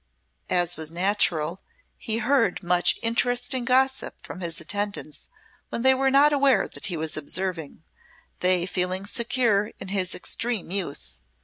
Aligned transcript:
As 0.49 0.77
was 0.77 0.89
natural, 0.91 1.61
he 1.95 2.17
heard 2.17 2.63
much 2.63 2.97
interesting 3.03 3.65
gossip 3.65 4.19
from 4.19 4.39
his 4.39 4.59
attendants 4.59 5.27
when 5.69 5.83
they 5.83 5.93
were 5.93 6.09
not 6.09 6.33
aware 6.33 6.67
that 6.67 6.87
he 6.87 6.97
was 6.97 7.15
observing, 7.15 7.83
they 8.39 8.65
feeling 8.65 9.05
secure 9.05 9.67
in 9.77 9.89
his 9.89 10.15
extreme 10.15 10.71
youth. 10.71 11.17